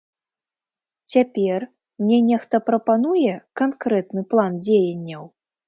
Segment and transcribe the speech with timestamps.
[1.13, 1.59] Цяпер
[2.03, 5.33] мне нехта прапануе канкрэтны план дзеянняў?